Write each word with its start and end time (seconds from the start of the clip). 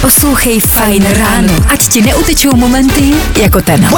Poslouchej 0.00 0.60
Fajn 0.60 1.06
ráno, 1.18 1.54
ať 1.68 1.88
ti 1.88 2.02
neutečou 2.02 2.56
momenty 2.56 3.14
jako 3.42 3.60
ten. 3.60 3.88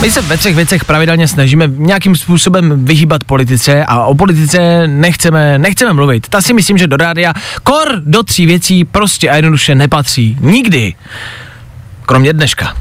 My 0.00 0.10
se 0.10 0.22
ve 0.22 0.36
třech 0.36 0.54
věcech 0.54 0.84
pravidelně 0.84 1.28
snažíme 1.28 1.68
nějakým 1.68 2.16
způsobem 2.16 2.84
vyhýbat 2.84 3.24
politice 3.24 3.84
a 3.84 4.04
o 4.04 4.14
politice 4.14 4.86
nechceme, 4.86 5.58
nechceme 5.58 5.92
mluvit. 5.92 6.28
Ta 6.28 6.42
si 6.42 6.52
myslím, 6.52 6.78
že 6.78 6.86
do 6.86 6.96
rádia 6.96 7.32
kor 7.62 8.02
do 8.04 8.22
tří 8.22 8.46
věcí 8.46 8.84
prostě 8.84 9.30
a 9.30 9.36
jednoduše 9.36 9.74
nepatří. 9.74 10.36
Nikdy. 10.40 10.94
Kromě 12.06 12.32
dneška. 12.32 12.76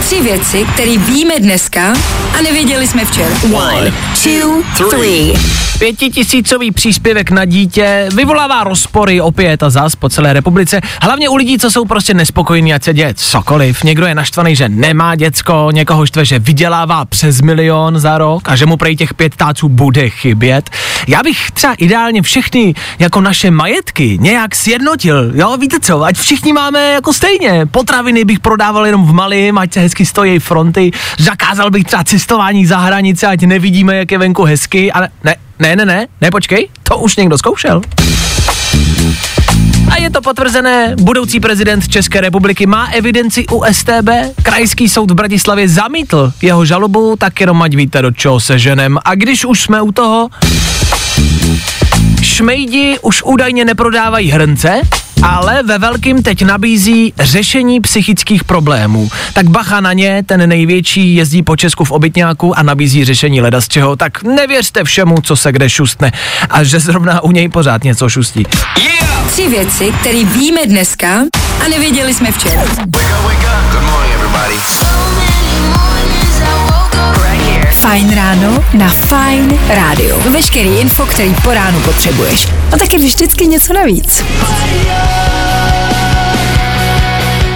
Tři 0.00 0.22
věci, 0.22 0.66
které 0.74 0.98
víme 0.98 1.34
dneska 1.38 1.92
a 2.38 2.42
nevěděli 2.42 2.86
jsme 2.86 3.04
včera. 3.04 3.34
One, 3.52 3.92
two, 4.22 4.88
three. 4.90 5.34
Pětitisícový 5.78 6.70
příspěvek 6.70 7.30
na 7.30 7.44
dítě 7.44 8.08
vyvolává 8.14 8.64
rozpory 8.64 9.20
opět 9.20 9.62
a 9.62 9.70
zás 9.70 9.96
po 9.96 10.08
celé 10.08 10.32
republice. 10.32 10.80
Hlavně 11.02 11.28
u 11.28 11.36
lidí, 11.36 11.58
co 11.58 11.70
jsou 11.70 11.84
prostě 11.84 12.14
nespokojení, 12.14 12.74
ať 12.74 12.84
se 12.84 12.94
děje 12.94 13.14
cokoliv. 13.14 13.84
Někdo 13.84 14.06
je 14.06 14.14
naštvaný, 14.14 14.56
že 14.56 14.68
nemá 14.68 15.14
děcko, 15.14 15.68
někoho 15.72 16.06
štve, 16.06 16.24
že 16.24 16.38
vydělává 16.38 17.04
přes 17.04 17.40
milion 17.40 17.98
za 17.98 18.18
rok 18.18 18.48
a 18.48 18.56
že 18.56 18.66
mu 18.66 18.76
prej 18.76 18.96
těch 18.96 19.14
pět 19.14 19.36
táců 19.36 19.68
bude 19.68 20.10
chybět. 20.10 20.70
Já 21.08 21.22
bych 21.22 21.50
třeba 21.50 21.74
ideálně 21.74 22.22
všechny 22.22 22.74
jako 22.98 23.20
naše 23.20 23.50
majetky 23.50 24.18
nějak 24.20 24.54
sjednotil. 24.54 25.30
Jo, 25.34 25.56
víte 25.56 25.76
co, 25.80 26.02
ať 26.02 26.18
všichni 26.18 26.52
máme 26.52 26.92
jako 26.92 27.12
stejně. 27.12 27.66
Potraviny 27.70 28.24
bych 28.24 28.40
prodával 28.40 28.86
jenom 28.86 29.06
v 29.06 29.12
malým, 29.38 29.58
ať 29.58 29.72
se 29.72 29.80
hezky 29.80 30.06
stojí 30.06 30.38
fronty. 30.38 30.90
Zakázal 31.18 31.70
bych 31.70 31.84
třeba 31.84 32.04
cestování 32.04 32.66
za 32.66 32.78
hranice, 32.78 33.26
ať 33.26 33.42
nevidíme, 33.42 33.96
jak 33.96 34.12
je 34.12 34.18
venku 34.18 34.44
hezky. 34.44 34.92
Ale 34.92 35.08
ne, 35.24 35.34
ne, 35.58 35.76
ne, 35.76 35.84
ne, 35.84 36.06
ne, 36.20 36.30
počkej, 36.30 36.68
to 36.82 36.98
už 36.98 37.16
někdo 37.16 37.38
zkoušel. 37.38 37.82
A 39.90 40.00
je 40.00 40.10
to 40.10 40.20
potvrzené, 40.20 40.94
budoucí 41.00 41.40
prezident 41.40 41.88
České 41.88 42.20
republiky 42.20 42.66
má 42.66 42.86
evidenci 42.86 43.46
u 43.50 43.64
STB. 43.72 44.08
Krajský 44.42 44.88
soud 44.88 45.10
v 45.10 45.14
Bratislavě 45.14 45.68
zamítl 45.68 46.32
jeho 46.42 46.64
žalobu, 46.64 47.16
tak 47.18 47.40
jenom 47.40 47.62
ať 47.62 47.74
víte, 47.74 48.02
do 48.02 48.10
čeho 48.10 48.40
se 48.40 48.58
ženem. 48.58 48.98
A 49.04 49.14
když 49.14 49.44
už 49.44 49.62
jsme 49.62 49.82
u 49.82 49.92
toho, 49.92 50.28
šmejdi 52.22 52.98
už 53.02 53.22
údajně 53.22 53.64
neprodávají 53.64 54.30
hrnce, 54.30 54.80
ale 55.22 55.62
ve 55.62 55.78
velkým 55.78 56.22
teď 56.22 56.42
nabízí 56.42 57.12
řešení 57.18 57.80
psychických 57.80 58.44
problémů. 58.44 59.08
Tak 59.32 59.48
bacha 59.48 59.80
na 59.80 59.92
ně, 59.92 60.22
ten 60.26 60.48
největší 60.48 61.14
jezdí 61.14 61.42
po 61.42 61.56
Česku 61.56 61.84
v 61.84 61.90
obytňáku 61.90 62.58
a 62.58 62.62
nabízí 62.62 63.04
řešení 63.04 63.40
leda 63.40 63.60
z 63.60 63.68
čeho, 63.68 63.96
tak 63.96 64.22
nevěřte 64.22 64.84
všemu, 64.84 65.14
co 65.22 65.36
se 65.36 65.52
kde 65.52 65.70
šustne 65.70 66.12
a 66.50 66.64
že 66.64 66.80
zrovna 66.80 67.20
u 67.20 67.30
něj 67.30 67.48
pořád 67.48 67.84
něco 67.84 68.08
šustí. 68.08 68.44
Tři 69.30 69.48
věci, 69.48 69.92
které 70.00 70.24
víme 70.24 70.66
dneska 70.66 71.08
a 71.64 71.68
nevěděli 71.68 72.14
jsme 72.14 72.32
včera. 72.32 72.62
Fajn 77.78 78.14
ráno 78.14 78.64
na 78.74 78.88
Fajn 78.88 79.58
rádiu. 79.68 80.20
Veškerý 80.30 80.68
info, 80.68 81.06
který 81.06 81.34
po 81.34 81.54
ránu 81.54 81.80
potřebuješ. 81.80 82.48
A 82.72 82.76
taky 82.76 82.98
vždycky 82.98 83.46
něco 83.46 83.72
navíc. 83.72 84.24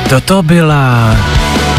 Toto 0.08 0.42
byla 0.42 1.16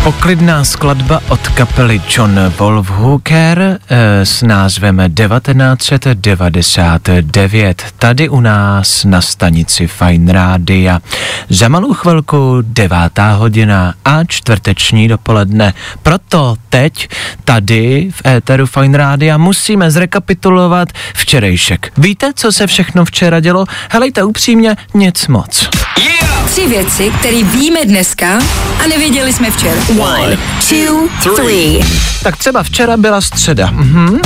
poklidná 0.03 0.63
skladba 0.63 1.21
od 1.29 1.47
kapely 1.47 2.01
John 2.09 2.39
Wolfhooker 2.59 3.59
eh, 3.59 3.77
s 4.25 4.41
názvem 4.41 5.01
1999. 5.15 7.85
Tady 7.97 8.29
u 8.29 8.39
nás 8.39 9.03
na 9.03 9.21
stanici 9.21 9.87
Fine 9.87 10.33
Rádia. 10.33 10.99
Za 11.49 11.67
malou 11.67 11.93
chvilku 11.93 12.57
devátá 12.61 13.31
hodina 13.31 13.93
a 14.05 14.23
čtvrteční 14.23 15.07
dopoledne. 15.07 15.73
Proto 16.03 16.55
teď 16.69 17.09
tady 17.43 18.09
v 18.11 18.27
éteru 18.27 18.65
Fine 18.65 18.97
Rádia 18.97 19.37
musíme 19.37 19.91
zrekapitulovat 19.91 20.89
včerejšek. 21.13 21.91
Víte, 21.97 22.31
co 22.35 22.51
se 22.51 22.67
všechno 22.67 23.05
včera 23.05 23.39
dělo? 23.39 23.65
Helejte 23.91 24.23
upřímně, 24.23 24.75
nic 24.93 25.27
moc. 25.27 25.69
Tři 26.45 26.67
věci, 26.67 27.11
které 27.19 27.43
víme 27.43 27.85
dneska 27.85 28.39
a 28.83 28.87
nevěděli 28.87 29.33
jsme 29.33 29.51
včera. 29.51 29.81
One, 29.99 30.37
two, 30.69 31.35
three. 31.35 31.79
Tak 32.23 32.37
třeba 32.37 32.63
včera 32.63 32.97
byla 32.97 33.21
středa. 33.21 33.71
Mhm. 33.71 34.19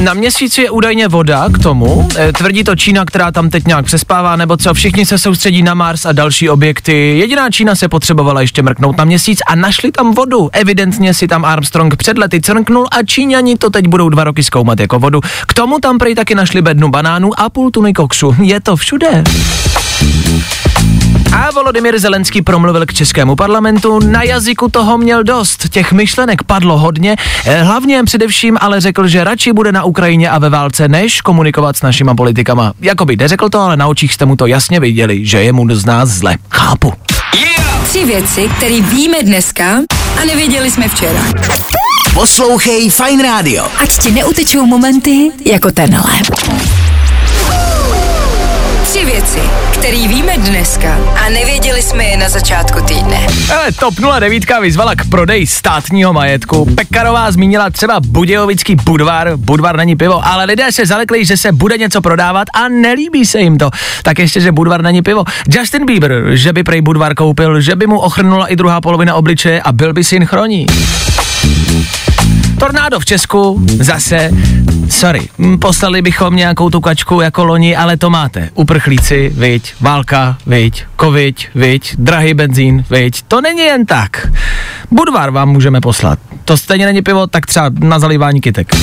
Na 0.00 0.14
měsíci 0.14 0.62
je 0.62 0.70
údajně 0.70 1.08
voda 1.08 1.48
k 1.52 1.58
tomu, 1.58 2.08
e, 2.18 2.32
tvrdí 2.32 2.64
to 2.64 2.76
Čína, 2.76 3.04
která 3.04 3.32
tam 3.32 3.50
teď 3.50 3.66
nějak 3.66 3.84
přespává, 3.84 4.36
nebo 4.36 4.56
co, 4.56 4.74
všichni 4.74 5.06
se 5.06 5.18
soustředí 5.18 5.62
na 5.62 5.74
Mars 5.74 6.06
a 6.06 6.12
další 6.12 6.50
objekty. 6.50 7.18
Jediná 7.18 7.50
Čína 7.50 7.74
se 7.74 7.88
potřebovala 7.88 8.40
ještě 8.40 8.62
mrknout 8.62 8.96
na 8.96 9.04
měsíc 9.04 9.38
a 9.46 9.54
našli 9.54 9.92
tam 9.92 10.14
vodu. 10.14 10.50
Evidentně 10.52 11.14
si 11.14 11.28
tam 11.28 11.44
Armstrong 11.44 11.96
před 11.96 12.18
lety 12.18 12.40
crknul 12.40 12.86
a 12.90 13.02
Číňani 13.02 13.56
to 13.56 13.70
teď 13.70 13.86
budou 13.86 14.08
dva 14.08 14.24
roky 14.24 14.42
zkoumat 14.42 14.80
jako 14.80 14.98
vodu. 14.98 15.20
K 15.48 15.54
tomu 15.54 15.78
tam 15.78 15.98
prej 15.98 16.14
taky 16.14 16.34
našli 16.34 16.62
bednu 16.62 16.88
banánů 16.88 17.40
a 17.40 17.50
půl 17.50 17.70
tuny 17.70 17.92
koksu. 17.92 18.36
Je 18.42 18.60
to 18.60 18.76
všude. 18.76 19.24
A 21.36 21.50
Volodymyr 21.50 21.98
Zelenský 21.98 22.42
promluvil 22.42 22.86
k 22.86 22.92
českému 22.94 23.36
parlamentu, 23.36 23.98
na 23.98 24.22
jazyku 24.22 24.68
toho 24.68 24.98
měl 24.98 25.24
dost, 25.24 25.68
těch 25.68 25.92
myšlenek 25.92 26.42
padlo 26.42 26.78
hodně, 26.78 27.16
eh, 27.46 27.62
hlavně 27.62 28.04
především 28.04 28.58
ale 28.60 28.80
řekl, 28.80 29.08
že 29.08 29.24
radši 29.24 29.52
bude 29.52 29.72
na 29.72 29.84
Ukrajině 29.84 30.30
a 30.30 30.38
ve 30.38 30.50
válce, 30.50 30.88
než 30.88 31.20
komunikovat 31.20 31.76
s 31.76 31.82
našima 31.82 32.14
politikama. 32.14 32.72
Jakoby 32.80 33.16
neřekl 33.16 33.48
to, 33.48 33.60
ale 33.60 33.76
na 33.76 33.86
očích 33.86 34.12
jste 34.12 34.24
mu 34.24 34.36
to 34.36 34.46
jasně 34.46 34.80
viděli, 34.80 35.26
že 35.26 35.42
je 35.42 35.52
mu 35.52 35.74
z 35.74 35.84
nás 35.84 36.08
zle. 36.08 36.36
Chápu. 36.50 36.92
Tři 37.88 38.04
věci, 38.04 38.50
které 38.56 38.80
víme 38.80 39.22
dneska 39.22 39.64
a 40.22 40.24
nevěděli 40.24 40.70
jsme 40.70 40.88
včera. 40.88 41.20
Poslouchej 42.14 42.90
Fine 42.90 43.22
Radio. 43.22 43.66
Ať 43.78 43.98
ti 43.98 44.10
neutečou 44.10 44.66
momenty 44.66 45.30
jako 45.44 45.70
tenhle. 45.70 46.12
Tři 48.94 49.04
věci, 49.04 49.38
které 49.72 50.08
víme 50.08 50.38
dneska 50.38 50.98
a 51.26 51.28
nevěděli 51.28 51.82
jsme 51.82 52.04
je 52.04 52.16
na 52.16 52.28
začátku 52.28 52.80
týdne. 52.80 53.26
Ale 53.52 53.72
TOP 53.72 53.94
09 54.20 54.44
vyzvala 54.60 54.94
k 54.94 55.08
prodeji 55.08 55.46
státního 55.46 56.12
majetku. 56.12 56.74
Pekarová 56.74 57.30
zmínila 57.30 57.70
třeba 57.70 58.00
Budějovický 58.00 58.76
Budvar, 58.76 59.36
Budvar 59.36 59.76
není 59.76 59.96
pivo, 59.96 60.26
ale 60.26 60.44
lidé 60.44 60.72
se 60.72 60.86
zalekli, 60.86 61.24
že 61.24 61.36
se 61.36 61.52
bude 61.52 61.78
něco 61.78 62.00
prodávat 62.00 62.48
a 62.54 62.68
nelíbí 62.68 63.26
se 63.26 63.40
jim 63.40 63.58
to. 63.58 63.70
Tak 64.02 64.18
ještě, 64.18 64.40
že 64.40 64.52
Budvar 64.52 64.82
není 64.82 65.02
pivo. 65.02 65.24
Justin 65.48 65.86
Bieber, 65.86 66.22
že 66.32 66.52
by 66.52 66.64
prej 66.64 66.80
Budvar 66.80 67.14
koupil, 67.14 67.60
že 67.60 67.76
by 67.76 67.86
mu 67.86 67.98
ochrnula 67.98 68.46
i 68.46 68.56
druhá 68.56 68.80
polovina 68.80 69.14
obličeje 69.14 69.62
a 69.62 69.72
byl 69.72 69.92
by 69.92 70.04
synchronní. 70.04 70.66
Tornádo 72.58 73.00
v 73.00 73.04
Česku, 73.04 73.66
zase, 73.80 74.30
sorry, 74.88 75.28
hm, 75.38 75.58
poslali 75.58 76.02
bychom 76.02 76.36
nějakou 76.36 76.70
tu 76.70 76.80
kačku 76.80 77.20
jako 77.20 77.44
loni, 77.44 77.76
ale 77.76 77.96
to 77.96 78.10
máte. 78.10 78.50
Uprchlíci, 78.54 79.32
viď, 79.34 79.74
válka, 79.80 80.36
viď, 80.46 80.84
covid, 81.00 81.36
viď, 81.54 81.96
drahý 81.98 82.34
benzín, 82.34 82.84
viď. 82.90 83.22
To 83.28 83.40
není 83.40 83.60
jen 83.60 83.86
tak. 83.86 84.28
Budvar 84.90 85.30
vám 85.30 85.48
můžeme 85.48 85.80
poslat. 85.80 86.18
To 86.44 86.56
stejně 86.56 86.86
není 86.86 87.02
pivo, 87.02 87.26
tak 87.26 87.46
třeba 87.46 87.70
na 87.78 87.98
zalívání 87.98 88.40
kytek. 88.40 88.74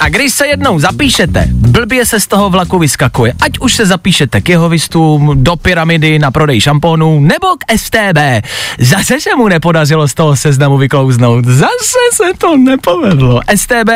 A 0.00 0.08
když 0.08 0.32
se 0.32 0.46
jednou 0.46 0.78
zapíšete, 0.78 1.48
blbě 1.50 2.06
se 2.06 2.20
z 2.20 2.26
toho 2.26 2.50
vlaku 2.50 2.78
vyskakuje. 2.78 3.32
Ať 3.40 3.58
už 3.58 3.74
se 3.74 3.86
zapíšete 3.86 4.40
k 4.40 4.48
jehovistům, 4.48 5.32
do 5.34 5.56
pyramidy 5.56 6.18
na 6.18 6.30
prodej 6.30 6.60
šampónů 6.60 7.20
nebo 7.20 7.46
k 7.46 7.78
STB. 7.78 8.46
Zase 8.78 9.20
se 9.20 9.36
mu 9.36 9.48
nepodařilo 9.48 10.08
z 10.08 10.14
toho 10.14 10.36
seznamu 10.36 10.78
vyklouznout. 10.78 11.44
Zase 11.44 11.98
se 12.12 12.24
to 12.38 12.56
nepovedlo. 12.56 13.40
STB 13.56 13.90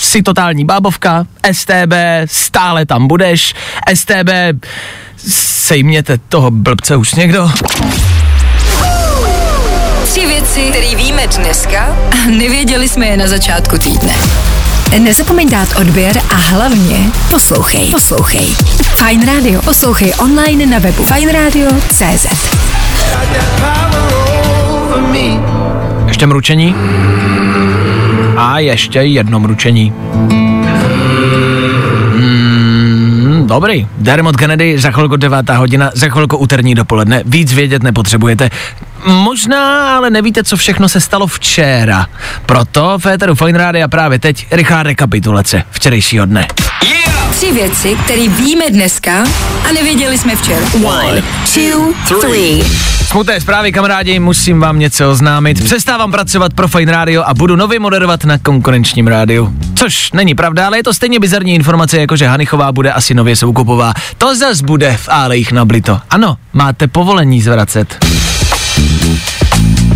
si 0.00 0.22
totální 0.22 0.64
bábovka, 0.64 1.26
STB 1.52 1.92
stále 2.24 2.86
tam 2.86 3.08
budeš, 3.08 3.54
STB 3.94 4.30
sejměte 5.28 6.18
toho 6.28 6.50
blbce 6.50 6.96
už 6.96 7.14
někdo. 7.14 7.50
Tři 10.04 10.26
věci, 10.26 10.60
které 10.70 10.94
víme 10.94 11.26
dneska 11.26 11.96
a 12.12 12.30
nevěděli 12.30 12.88
jsme 12.88 13.06
je 13.06 13.16
na 13.16 13.26
začátku 13.26 13.78
týdne. 13.78 14.14
Nezapomeň 14.98 15.50
dát 15.50 15.68
odběr 15.80 16.16
a 16.30 16.34
hlavně 16.34 16.96
poslouchej. 17.30 17.90
Poslouchej. 17.90 18.46
Fine 18.94 19.26
Radio. 19.26 19.62
Poslouchej 19.62 20.12
online 20.18 20.66
na 20.66 20.78
webu 20.78 21.04
fineradio.cz 21.04 22.26
Ještě 26.06 26.26
mručení. 26.26 26.74
A 28.36 28.58
ještě 28.58 28.98
jedno 28.98 29.40
mručení. 29.40 29.92
Mm, 32.14 33.44
dobrý. 33.46 33.86
Dermot 33.98 34.36
Kennedy, 34.36 34.78
za 34.78 34.90
chvilku 34.90 35.16
devátá 35.16 35.56
hodina, 35.56 35.90
za 35.94 36.08
chvilku 36.08 36.36
úterní 36.36 36.74
dopoledne. 36.74 37.22
Víc 37.26 37.52
vědět 37.52 37.82
nepotřebujete. 37.82 38.50
Možná, 39.04 39.96
ale 39.96 40.10
nevíte, 40.10 40.44
co 40.44 40.56
všechno 40.56 40.88
se 40.88 41.00
stalo 41.00 41.26
včera. 41.26 42.06
Proto 42.46 42.98
v 42.98 43.02
Féteru 43.02 43.34
Fine 43.34 43.58
Radio 43.58 43.88
právě 43.88 44.18
teď 44.18 44.46
rychlá 44.50 44.82
rekapitulace 44.82 45.62
včerejšího 45.70 46.26
dne. 46.26 46.48
Tři 47.30 47.52
věci, 47.52 47.96
které 48.04 48.28
víme 48.28 48.70
dneska 48.70 49.24
a 49.68 49.72
nevěděli 49.72 50.18
jsme 50.18 50.36
včera. 50.36 50.66
One, 50.84 51.22
two, 51.54 52.20
three. 52.20 52.64
Smutné 53.06 53.40
zprávy, 53.40 53.72
kamarádi, 53.72 54.18
musím 54.18 54.60
vám 54.60 54.78
něco 54.78 55.10
oznámit. 55.10 55.64
Přestávám 55.64 56.12
pracovat 56.12 56.54
pro 56.54 56.68
Fine 56.68 56.92
Radio 56.92 57.22
a 57.26 57.34
budu 57.34 57.56
nově 57.56 57.80
moderovat 57.80 58.24
na 58.24 58.38
konkurenčním 58.38 59.06
rádiu. 59.06 59.54
Což 59.74 60.12
není 60.12 60.34
pravda, 60.34 60.66
ale 60.66 60.78
je 60.78 60.82
to 60.82 60.94
stejně 60.94 61.20
bizarní 61.20 61.54
informace, 61.54 62.00
jako 62.00 62.16
že 62.16 62.26
Hanichová 62.26 62.72
bude 62.72 62.92
asi 62.92 63.14
nově 63.14 63.36
soukupová. 63.36 63.92
To 64.18 64.36
zas 64.36 64.60
bude 64.60 64.96
v 64.96 65.08
Álejch 65.08 65.52
na 65.52 65.64
Blito. 65.64 66.00
Ano, 66.10 66.36
máte 66.52 66.88
povolení 66.88 67.42
zvracet. 67.42 68.04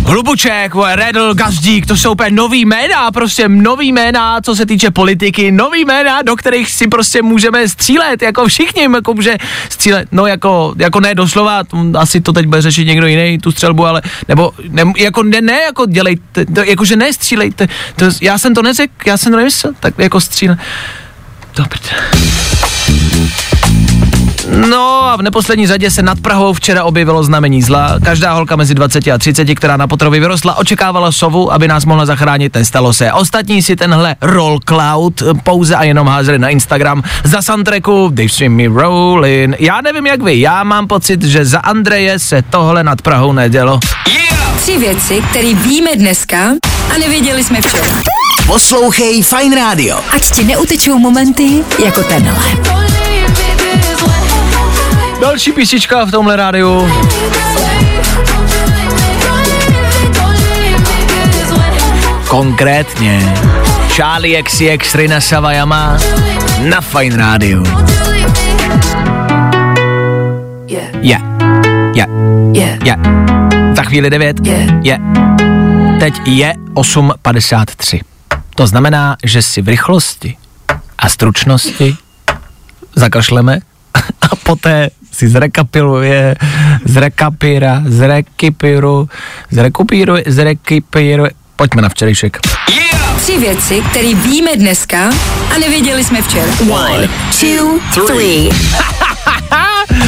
Hlubuček, 0.05 0.71
Redl, 0.93 1.33
Gazdík, 1.33 1.85
to 1.85 1.97
jsou 1.97 2.11
úplně 2.11 2.29
nový 2.31 2.65
jména, 2.65 3.11
prostě 3.11 3.49
nový 3.49 3.91
jména, 3.91 4.41
co 4.41 4.55
se 4.55 4.65
týče 4.65 4.91
politiky, 4.91 5.51
nový 5.51 5.85
jména, 5.85 6.21
do 6.21 6.35
kterých 6.35 6.71
si 6.71 6.87
prostě 6.87 7.21
můžeme 7.21 7.69
střílet, 7.69 8.21
jako 8.21 8.47
všichni, 8.47 8.81
jako 8.93 9.13
může 9.13 9.37
střílet, 9.69 10.07
no 10.11 10.25
jako, 10.25 10.73
jako 10.77 10.99
ne 10.99 11.15
doslova, 11.15 11.61
asi 11.97 12.21
to 12.21 12.33
teď 12.33 12.45
bude 12.45 12.61
řešit 12.61 12.85
někdo 12.85 13.07
jiný, 13.07 13.39
tu 13.39 13.51
střelbu, 13.51 13.85
ale, 13.85 14.01
nebo, 14.27 14.51
ne, 14.69 14.83
jako 14.97 15.23
ne, 15.23 15.41
ne, 15.41 15.61
jako 15.61 15.85
dělejte, 15.85 16.45
to, 16.45 16.63
jakože 16.63 16.95
ne 16.95 17.13
střílejte, 17.13 17.67
to, 17.95 18.05
já 18.21 18.37
jsem 18.37 18.53
to 18.53 18.61
neřekl, 18.61 18.93
já 19.05 19.17
jsem 19.17 19.31
to 19.31 19.37
nemyslel, 19.37 19.73
tak 19.79 19.93
jako 19.97 20.21
stříle. 20.21 20.57
Dobře. 21.55 21.95
No 24.69 24.94
a 25.15 25.17
v 25.17 25.21
neposlední 25.21 25.67
řadě 25.67 25.91
se 25.91 26.01
nad 26.01 26.19
Prahou 26.19 26.53
včera 26.53 26.83
objevilo 26.83 27.23
znamení 27.23 27.61
zla. 27.61 27.99
Každá 28.03 28.33
holka 28.33 28.55
mezi 28.55 28.75
20 28.75 29.07
a 29.07 29.17
30, 29.17 29.55
která 29.55 29.77
na 29.77 29.87
potrovi 29.87 30.19
vyrostla, 30.19 30.57
očekávala 30.57 31.11
sovu, 31.11 31.53
aby 31.53 31.67
nás 31.67 31.85
mohla 31.85 32.05
zachránit, 32.05 32.55
nestalo 32.55 32.93
se. 32.93 33.11
Ostatní 33.13 33.61
si 33.61 33.75
tenhle 33.75 34.15
roll 34.21 34.59
cloud 34.67 35.23
pouze 35.43 35.75
a 35.75 35.83
jenom 35.83 36.07
házeli 36.07 36.39
na 36.39 36.49
Instagram 36.49 37.03
za 37.23 37.41
soundtracku 37.41 38.11
They 38.15 38.29
See 38.29 38.49
Me 38.49 38.67
Rollin. 38.67 39.55
Já 39.59 39.81
nevím 39.81 40.07
jak 40.07 40.21
vy, 40.21 40.39
já 40.39 40.63
mám 40.63 40.87
pocit, 40.87 41.23
že 41.23 41.45
za 41.45 41.59
Andreje 41.59 42.19
se 42.19 42.41
tohle 42.41 42.83
nad 42.83 43.01
Prahou 43.01 43.33
nedělo. 43.33 43.79
Yeah! 44.07 44.59
Tři 44.61 44.77
věci, 44.77 45.23
které 45.29 45.53
víme 45.53 45.95
dneska 45.95 46.37
a 46.95 46.97
nevěděli 46.99 47.43
jsme 47.43 47.61
včera. 47.61 47.87
Poslouchej 48.47 49.23
Fine 49.23 49.55
Radio. 49.55 49.97
Ať 50.15 50.31
ti 50.31 50.43
neutečou 50.43 50.99
momenty 50.99 51.63
jako 51.85 52.03
tenhle. 52.03 52.94
Další 55.21 55.51
písnička 55.51 56.05
v 56.05 56.11
tomhle 56.11 56.35
rádiu. 56.35 56.89
Konkrétně 62.27 63.35
Charlie 63.95 64.43
XCX 64.43 64.95
Rina 64.95 65.21
Savajama 65.21 65.97
na 66.69 66.81
Fine 66.81 67.17
Radio. 67.17 67.63
Je. 70.67 70.89
Je. 71.01 71.17
Je. 71.93 72.07
Je. 72.83 72.95
Za 73.75 73.83
chvíli 73.83 74.09
9. 74.09 74.37
Je. 74.81 74.99
Teď 75.99 76.13
je 76.25 76.53
8.53. 76.73 78.01
To 78.55 78.67
znamená, 78.67 79.15
že 79.23 79.41
si 79.41 79.61
v 79.61 79.67
rychlosti 79.67 80.37
a 80.97 81.09
stručnosti 81.09 81.97
zakašleme 82.95 83.59
a 84.31 84.35
poté 84.35 84.89
si 85.15 85.27
zrekapiluje, 85.27 86.35
zrekapira, 86.85 87.83
zrekipiru, 87.85 89.09
zrekupíruje, 89.51 90.23
zrekipiruje. 90.27 91.31
Pojďme 91.55 91.81
na 91.81 91.89
včerejšek. 91.89 92.39
Yeah! 92.69 92.95
Tři 93.21 93.37
věci, 93.37 93.83
které 93.89 94.13
víme 94.13 94.55
dneska 94.55 95.09
a 95.55 95.57
nevěděli 95.59 96.03
jsme 96.03 96.21
včera. 96.21 96.51
One, 96.69 97.09
two, 97.39 97.79
three. 98.05 98.49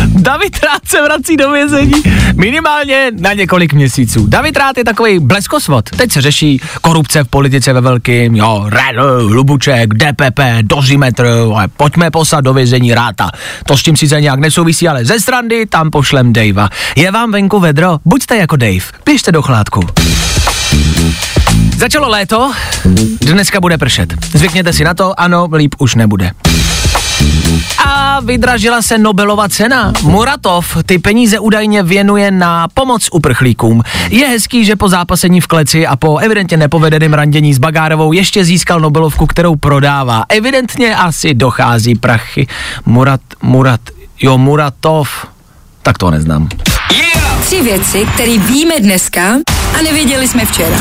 David 0.07 0.63
Rád 0.63 0.81
se 0.87 1.01
vrací 1.01 1.37
do 1.37 1.51
vězení 1.51 2.03
minimálně 2.37 3.11
na 3.19 3.33
několik 3.33 3.73
měsíců. 3.73 4.27
David 4.27 4.57
Rád 4.57 4.77
je 4.77 4.83
takový 4.83 5.19
bleskosvod. 5.19 5.89
Teď 5.89 6.11
se 6.11 6.21
řeší 6.21 6.61
korupce 6.81 7.23
v 7.23 7.27
politice 7.27 7.73
ve 7.73 7.81
velkým, 7.81 8.35
jo, 8.35 8.65
Redl, 8.69 9.29
Lubuček, 9.31 9.93
DPP, 9.93 10.39
Dozimetr, 10.61 11.27
pojďme 11.77 12.11
poslat 12.11 12.41
do 12.41 12.53
vězení 12.53 12.93
Ráta. 12.93 13.29
To 13.65 13.77
s 13.77 13.83
tím 13.83 13.97
sice 13.97 14.21
nějak 14.21 14.39
nesouvisí, 14.39 14.87
ale 14.87 15.05
ze 15.05 15.19
strany 15.19 15.65
tam 15.65 15.91
pošlem 15.91 16.33
Davea. 16.33 16.69
Je 16.95 17.11
vám 17.11 17.31
venku 17.31 17.59
vedro? 17.59 17.97
Buďte 18.05 18.37
jako 18.37 18.55
Dave, 18.55 18.85
běžte 19.05 19.31
do 19.31 19.41
chládku. 19.41 19.79
Začalo 21.77 22.09
léto, 22.09 22.51
dneska 23.21 23.59
bude 23.59 23.77
pršet. 23.77 24.13
Zvykněte 24.33 24.73
si 24.73 24.83
na 24.83 24.93
to, 24.93 25.19
ano, 25.19 25.49
líp 25.53 25.75
už 25.77 25.95
nebude. 25.95 26.31
A 27.89 28.19
vydražila 28.19 28.81
se 28.81 28.97
Nobelova 28.97 29.49
cena. 29.49 29.93
Muratov 30.03 30.77
ty 30.85 30.99
peníze 30.99 31.39
údajně 31.39 31.83
věnuje 31.83 32.31
na 32.31 32.67
pomoc 32.73 33.07
uprchlíkům. 33.11 33.83
Je 34.09 34.27
hezký, 34.27 34.65
že 34.65 34.75
po 34.75 34.89
zápasení 34.89 35.41
v 35.41 35.47
kleci 35.47 35.87
a 35.87 35.95
po 35.95 36.17
evidentně 36.17 36.57
nepovedeném 36.57 37.13
randění 37.13 37.53
s 37.53 37.57
Bagárovou 37.57 38.11
ještě 38.13 38.45
získal 38.45 38.79
Nobelovku, 38.79 39.25
kterou 39.25 39.55
prodává. 39.55 40.23
Evidentně 40.29 40.95
asi 40.95 41.33
dochází 41.33 41.95
prachy. 41.95 42.47
Murat, 42.85 43.21
Murat, 43.41 43.81
jo, 44.21 44.37
Muratov. 44.37 45.27
Tak 45.81 45.97
to 45.97 46.11
neznám. 46.11 46.49
Yeah! 46.95 47.45
Tři 47.45 47.61
věci, 47.61 48.07
které 48.13 48.37
víme 48.37 48.79
dneska 48.79 49.23
a 49.79 49.81
nevěděli 49.83 50.27
jsme 50.27 50.45
včera. 50.45 50.77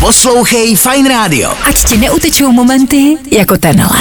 Poslouchej 0.00 0.76
Fine 0.76 1.08
Radio. 1.08 1.52
Ať 1.64 1.84
ti 1.84 1.96
neutečou 1.96 2.52
momenty 2.52 3.16
jako 3.30 3.56
tenhle. 3.56 3.98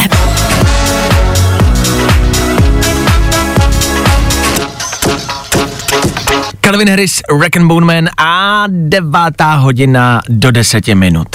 Calvin 6.65 6.89
Harris, 6.89 7.21
Bone 7.67 7.85
Man 7.85 8.09
a 8.17 8.63
devátá 8.67 9.55
hodina 9.55 10.21
do 10.29 10.51
deseti 10.51 10.95
minut. 10.95 11.27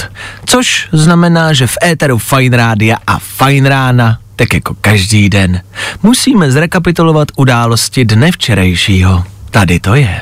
Což 0.45 0.89
znamená, 0.91 1.53
že 1.53 1.67
v 1.67 1.77
éteru 1.83 2.17
Fine 2.17 2.57
Rádia 2.57 2.97
a 3.07 3.19
Fine 3.19 3.69
Rána, 3.69 4.19
tak 4.35 4.53
jako 4.53 4.75
každý 4.81 5.29
den, 5.29 5.61
musíme 6.03 6.51
zrekapitulovat 6.51 7.27
události 7.35 8.05
dne 8.05 8.31
včerejšího. 8.31 9.23
Tady 9.51 9.79
to 9.79 9.95
je. 9.95 10.21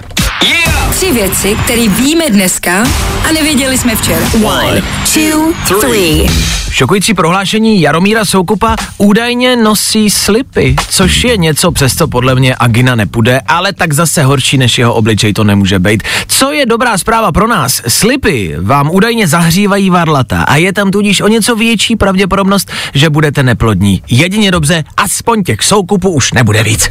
Tři 1.00 1.12
věci, 1.12 1.58
které 1.64 1.88
víme 1.88 2.30
dneska 2.30 2.84
a 3.30 3.32
nevěděli 3.32 3.78
jsme 3.78 3.96
včera. 3.96 4.26
One, 4.44 4.82
two, 5.14 5.54
three. 5.80 6.30
Šokující 6.72 7.14
prohlášení 7.14 7.82
Jaromíra 7.82 8.26
Soukupa 8.26 8.76
údajně 8.98 9.56
nosí 9.56 10.10
slipy, 10.10 10.76
což 10.90 11.24
je 11.24 11.38
něco, 11.38 11.72
přes 11.72 11.96
co 11.96 12.08
podle 12.08 12.36
mě 12.36 12.56
Agina 12.60 12.96
nepůjde, 12.96 13.42
ale 13.48 13.74
tak 13.74 13.94
zase 13.94 14.24
horší 14.24 14.58
než 14.58 14.78
jeho 14.78 14.94
obličej 14.94 15.34
to 15.34 15.44
nemůže 15.44 15.80
být. 15.80 16.04
Co 16.28 16.52
je 16.52 16.66
dobrá 16.66 16.98
zpráva 16.98 17.32
pro 17.32 17.48
nás? 17.48 17.82
Slipy 17.88 18.56
vám 18.62 18.90
údajně 18.92 19.28
zahřívají 19.28 19.90
varlata 19.90 20.44
a 20.44 20.56
je 20.56 20.74
tam 20.74 20.92
tudíž 20.92 21.22
o 21.22 21.28
něco 21.28 21.56
větší 21.56 21.96
pravděpodobnost, 21.96 22.72
že 22.94 23.10
budete 23.10 23.44
neplodní. 23.44 24.04
Jedině 24.10 24.52
dobře, 24.52 24.84
aspoň 24.98 25.44
těch 25.44 25.62
soukupů 25.62 26.10
už 26.10 26.34
nebude 26.34 26.64
víc. 26.64 26.88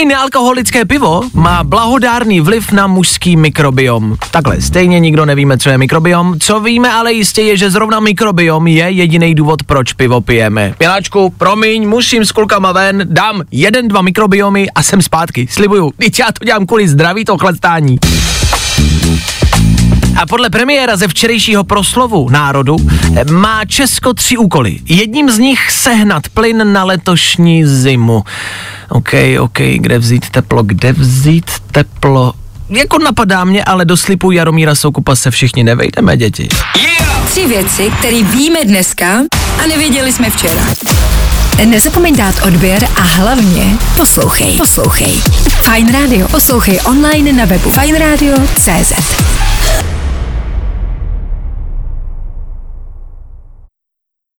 I 0.00 0.04
nealkoholické 0.04 0.84
pivo 0.84 1.20
má 1.34 1.64
blahodárný 1.64 2.40
vliv 2.40 2.72
na 2.72 2.86
mužský 2.86 3.36
mikrobiom. 3.36 4.16
Takhle, 4.30 4.60
stejně 4.60 5.00
nikdo 5.00 5.24
nevíme, 5.24 5.58
co 5.58 5.70
je 5.70 5.78
mikrobiom. 5.78 6.40
Co 6.40 6.60
víme 6.60 6.92
ale 6.92 7.12
jistě 7.12 7.42
je, 7.42 7.56
že 7.56 7.70
zrovna 7.70 8.00
mikrobiom 8.00 8.66
je 8.66 8.90
jediný 8.90 9.34
důvod, 9.34 9.62
proč 9.62 9.92
pivo 9.92 10.20
pijeme. 10.20 10.74
Miláčku, 10.80 11.34
promiň, 11.38 11.88
musím 11.88 12.24
s 12.24 12.32
kulkama 12.32 12.72
ven, 12.72 13.02
dám 13.04 13.42
jeden, 13.50 13.88
dva 13.88 14.02
mikrobiomy 14.02 14.70
a 14.74 14.82
jsem 14.82 15.02
zpátky. 15.02 15.46
Slibuju, 15.50 15.92
teď 15.96 16.18
já 16.20 16.26
to 16.38 16.44
dělám 16.44 16.66
kvůli 16.66 16.88
zdraví 16.88 17.24
to 17.24 17.38
chlastání. 17.38 17.98
A 20.16 20.26
podle 20.26 20.50
premiéra 20.50 20.96
ze 20.96 21.08
včerejšího 21.08 21.64
proslovu 21.64 22.28
národu 22.30 22.76
má 23.30 23.64
Česko 23.64 24.14
tři 24.14 24.36
úkoly. 24.36 24.78
Jedním 24.88 25.30
z 25.30 25.38
nich 25.38 25.70
sehnat 25.70 26.28
plyn 26.28 26.72
na 26.72 26.84
letošní 26.84 27.66
zimu. 27.66 28.24
OK, 28.88 29.10
OK, 29.40 29.58
kde 29.74 29.98
vzít 29.98 30.30
teplo, 30.30 30.62
kde 30.62 30.92
vzít 30.92 31.50
teplo? 31.72 32.32
Jako 32.68 32.98
napadá 32.98 33.44
mě, 33.44 33.64
ale 33.64 33.84
do 33.84 33.96
slipu 33.96 34.30
Jaromíra 34.30 34.74
Soukupa 34.74 35.16
se 35.16 35.30
všichni 35.30 35.64
nevejdeme, 35.64 36.16
děti. 36.16 36.48
Yeah! 36.76 37.30
Tři 37.30 37.46
věci, 37.46 37.92
které 37.98 38.22
víme 38.22 38.64
dneska 38.64 39.06
a 39.64 39.66
nevěděli 39.66 40.12
jsme 40.12 40.30
včera. 40.30 40.62
Nezapomeň 41.64 42.16
dát 42.16 42.34
odběr 42.46 42.88
a 42.96 43.00
hlavně 43.00 43.78
poslouchej. 43.96 44.56
Poslouchej. 44.56 45.12
Fine 45.62 45.92
Radio. 45.92 46.28
Poslouchej 46.28 46.80
online 46.84 47.32
na 47.32 47.44
webu 47.44 47.70
fajnradio.cz. 47.70 49.39